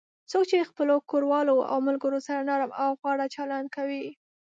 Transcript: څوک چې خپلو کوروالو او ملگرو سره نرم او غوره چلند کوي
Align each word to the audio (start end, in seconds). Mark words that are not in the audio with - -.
څوک 0.31 0.43
چې 0.51 0.69
خپلو 0.69 0.95
کوروالو 1.09 1.55
او 1.71 1.77
ملگرو 1.87 2.19
سره 2.27 2.45
نرم 2.49 2.71
او 2.83 2.89
غوره 3.01 3.25
چلند 3.35 3.67
کوي 3.75 4.05